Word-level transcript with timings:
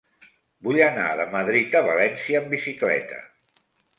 Vull 0.67 0.79
anar 0.85 1.09
de 1.19 1.27
Madrid 1.35 1.77
a 1.79 1.83
València 1.89 2.41
en 2.45 2.49
bicicleta. 2.57 3.21